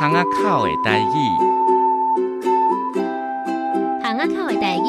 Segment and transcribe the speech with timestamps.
[0.00, 1.14] 巷仔口的代语，
[4.02, 4.80] 巷仔口的代语。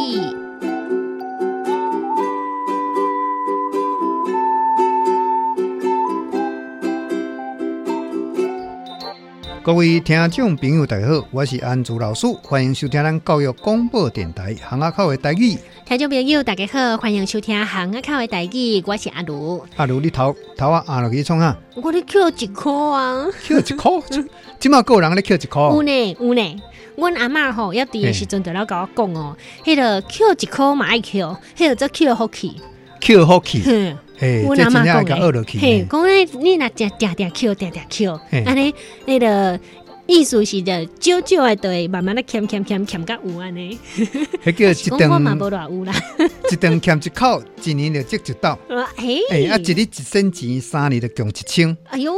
[9.62, 15.60] 各位听众朋友，大家好，我是安祖老师，欢迎收听咱教育广播电台巷仔口的台语。
[15.90, 19.66] 听众朋友，大家好，欢迎收听巷仔口的代志，我是阿如。
[19.76, 21.58] 阿如，你头头啊压落去创啊？
[21.82, 24.04] 我咧扣一箍啊，扣一箍，
[24.60, 25.60] 即马个人咧扣一箍。
[25.60, 26.62] 有呢有呢，
[26.96, 32.52] 阮阿嬷吼要伫的时阵，就了甲我讲哦，迄个扣一箍嘛爱扣，迄个则扣好去，
[33.02, 33.96] 扣好去。
[34.16, 38.72] 嘿，阮阿嬷讲诶，嘿，讲诶，你若定定定扣，定定扣，安尼，
[39.08, 39.60] 迄个
[40.10, 43.78] 意思是着少少的，对，慢慢的欠欠欠欠甲有安尼。
[44.44, 45.94] 迄叫一顿，我嘛无偌有啦。
[46.52, 48.58] 一顿欠一口，一年就积一斗。
[48.98, 51.78] 嘿，诶，啊，一日一仙钱，三年就共一千。
[51.84, 52.12] 哎呦，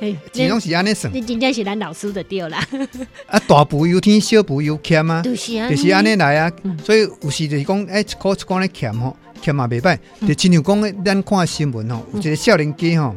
[0.00, 1.14] 哎，钱拢是安尼算。
[1.14, 2.66] 你真正是咱老师的对啦。
[3.28, 5.22] 啊，大补有天，小补有欠啊。
[5.22, 6.50] 就是啊，就是安尼来啊。
[6.84, 9.16] 所以有时就是讲，哎，一箍一箍咧欠吼。
[9.40, 9.96] 欠嘛袂歹，
[10.28, 13.16] 就亲像讲，咱看新闻吼，有一个少年家吼，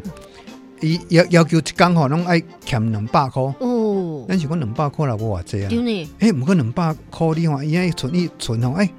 [0.80, 3.54] 伊要要求一工吼，拢爱欠两百箍。
[4.24, 5.70] 哦，咱是讲两百块啦，无偌济啊。
[5.70, 6.10] 对呢。
[6.20, 8.90] 诶，毋过两百块你看，伊爱存伊存吼，诶，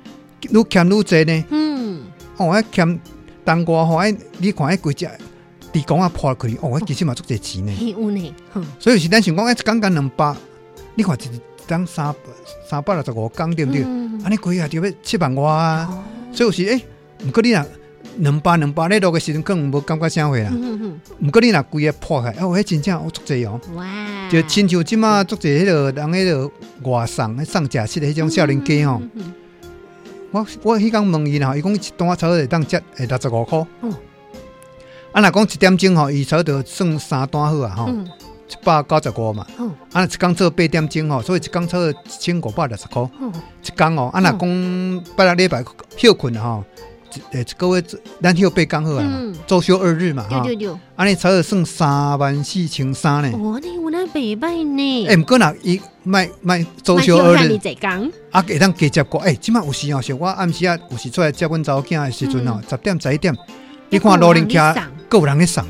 [0.42, 1.44] 愈欠愈济呢。
[1.50, 2.02] 嗯。
[2.36, 3.00] 哦，爱欠
[3.44, 5.08] 当瓜吼，哎你看爱规只
[5.72, 7.72] 地公啊破开，哦，其实嘛足济钱呢。
[7.72, 8.34] 有呢。
[8.78, 10.34] 所以有时咱想讲，诶，一工干两百，
[10.94, 12.14] 你看一当三
[12.68, 13.82] 三百六十五工对毋对？
[14.22, 16.04] 安尼贵啊，就要七万外啊。
[16.32, 16.84] 所以有时诶。
[17.24, 17.64] 毋过你若
[18.18, 20.52] 两百两百咧落个时阵，可能无感觉啥货啦。
[21.20, 23.60] 毋过你若规个破开，哦，迄真正好足济哦。
[23.74, 23.84] 哇！
[24.30, 29.02] 就亲像即马足济迄个人迄个外送、送食食的迄种少年家吼。
[30.30, 33.66] 我我迄工问伊啦，伊讲一单差不多会当接诶六十五箍。
[35.12, 39.46] 啊，若讲一点钟吼，伊差不多算三单好啊吼，一百九十五嘛。
[39.92, 43.08] 啊，一工做八点钟吼，所以一工差不多一千五百六十箍。
[43.62, 45.64] 一工哦，啊，若讲拜六礼拜
[45.96, 46.64] 休困吼。
[47.32, 47.82] 诶，各位，
[48.22, 50.44] 咱休八工好啊，周休二日嘛，哈，
[50.96, 53.36] 安尼才有算三万四千三呢。
[53.38, 55.06] 哇，你有那袂歹呢？
[55.06, 57.58] 诶，毋过若伊卖卖周休二日，
[58.30, 59.20] 啊，会当加接过。
[59.20, 63.36] 诶，即马有时哦，是我暗时啊，有时出来接阮查某囝诶时阵哦，十点十一点，
[63.90, 64.74] 你看路人甲，
[65.08, 65.64] 够有人去送。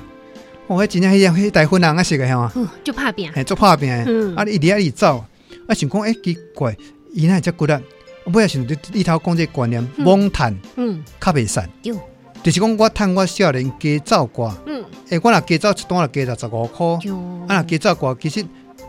[0.66, 2.52] 哦，迄真正迄迄台湾人啊，是个吓嘛，
[2.82, 3.98] 就怕变，诶，就怕变。
[4.34, 5.24] 啊，伊伫遐里走，
[5.66, 6.76] 啊，想讲诶，奇怪，
[7.12, 7.74] 伊那遮骨力。
[8.24, 11.68] 我不要想你你头讲这观念，罔趁，嗯，较袂散，
[12.42, 16.86] 就是讲我趁我少年加走挂，嗯，诶，我若加走一单，就加六十五块，
[17.48, 18.44] 啊，若加走挂，其实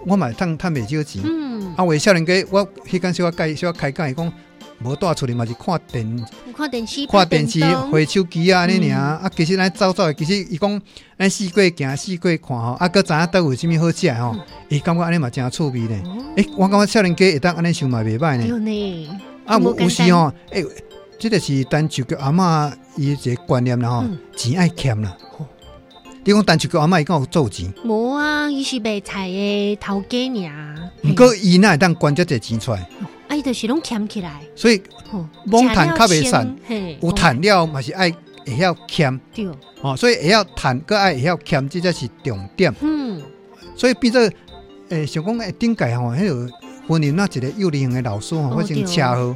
[0.06, 4.32] 我嘛趁趁袂少钱，嗯，啊，为少年家，我迄间小我介小我开讲，伊讲
[4.84, 6.26] 无带出去嘛是看电，
[6.56, 7.60] 看电视，看电视，
[7.92, 10.82] 回手机啊，安尼尔，啊，其实咱走走，其实伊讲，
[11.18, 14.36] 咱四过行，四过看吼，啊，搁知影倒有啥物好食吼，
[14.70, 16.02] 伊感觉安尼嘛真趣味呢，
[16.36, 19.20] 诶，我感觉少年家会当安尼想嘛袂歹呢。
[19.46, 20.66] 啊，有有时吼，诶，
[21.18, 24.04] 这个是单就叫阿嬷伊一个观念啦吼，
[24.36, 25.16] 钱爱欠啦。
[26.28, 27.72] 你讲单就叫阿嬷伊敢有做钱？
[27.84, 30.18] 无啊，伊是卖菜诶头家
[30.50, 30.92] 尔。
[31.04, 32.90] 毋过伊哪会当关遮侪钱出来？
[33.36, 34.42] 啊，伊就是拢欠起来。
[34.56, 34.82] 所以，
[35.48, 36.56] 罔趁较袂散，
[37.02, 38.10] 有趁了嘛是爱
[38.46, 39.20] 会晓欠。
[39.34, 39.48] 对。
[39.82, 42.74] 哦，所以会晓趁，搁爱会晓欠，这才是重点。
[42.82, 43.22] 嗯。
[43.76, 44.22] 所以变做
[44.90, 46.50] 诶，想讲诶，顶界吼，迄个。
[46.88, 49.36] 婚姻那一个幼儿园的老师吼，发生车祸，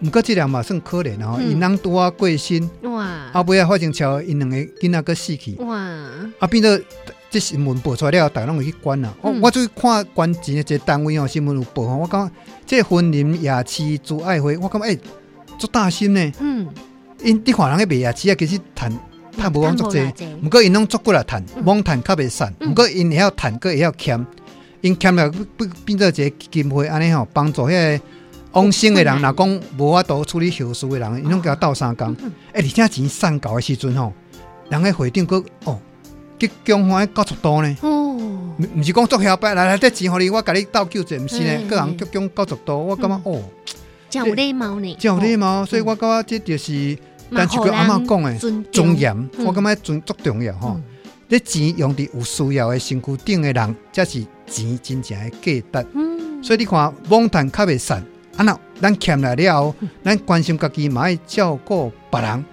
[0.00, 5.78] 毋过即俩嘛算可怜吼，因人拄啊过身，哇，后尾啊发生车祸，因两个囡仔个死去，哇，
[6.40, 6.76] 啊变做
[7.32, 9.10] 这新闻报出来了，大家拢会去管啦。
[9.22, 12.30] 我我最看关键的一个单位哦，新闻有报吼，我讲
[12.66, 14.98] 这婚姻夜市做爱会，我感觉诶，
[15.58, 16.68] 做大心呢，嗯，
[17.24, 18.92] 因啲华人去卖夜市啊，其实趁
[19.38, 19.98] 趁无讲足济，
[20.44, 24.26] 毋过因拢足过来趁，罔趁较袂散，毋过因会晓趁，阁会晓欠。
[24.82, 28.04] 因欠了变变做一个基金会安尼吼，帮助迄个
[28.50, 32.08] 往生的人，若讲无法度处理后事的人，因拢甲斗相共。
[32.08, 34.12] 诶、嗯，而且钱送交的时阵吼，
[34.68, 35.78] 人个会长佫哦，
[36.48, 37.76] 吉祥话九十度呢。
[37.82, 38.16] 哦，
[38.76, 43.42] 毋是讲作下摆来来，这钱互你，我甲你斗救济，毋是呢，个人吉祥九十度，我感觉哦，
[44.10, 46.98] 真有礼貌呢，真有礼貌，所以我感觉这就是，
[47.34, 50.80] 但是个阿嬷讲的尊严，我感觉尊足重要吼。
[51.28, 54.24] 这钱用伫有需要的身躯顶的人，才是。
[54.44, 58.04] 钱真正的价值，嗯、所以你看，罔趁较袂散。
[58.36, 59.74] 啊，那咱欠来了，
[60.04, 62.44] 咱关心家己，嘛爱照顾别人。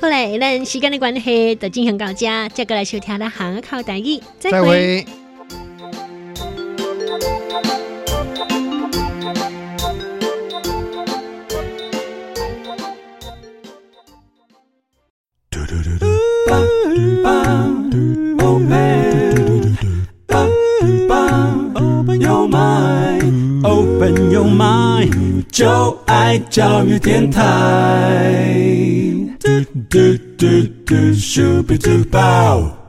[0.00, 4.58] 后来，咱时间的关系，就进行到这，再过来收听咱巷仔口台语，再会。
[4.60, 5.06] 再会
[21.72, 28.99] Open your mind, open your mind，就爱教育电台。
[29.50, 32.79] do do do do shooby do bow.